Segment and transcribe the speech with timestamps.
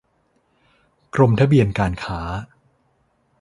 [1.15, 2.19] กรมทะเบียนการค้า